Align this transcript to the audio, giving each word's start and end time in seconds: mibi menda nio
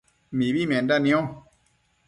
mibi 0.37 0.63
menda 0.71 0.95
nio 1.03 1.19